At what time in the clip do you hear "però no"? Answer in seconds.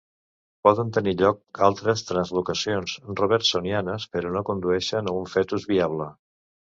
4.17-4.43